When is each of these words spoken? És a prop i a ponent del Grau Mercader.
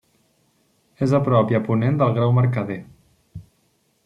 És 1.07 1.13
a 1.19 1.21
prop 1.29 1.53
i 1.55 1.59
a 1.59 1.61
ponent 1.69 2.01
del 2.03 2.17
Grau 2.19 2.35
Mercader. 2.41 2.83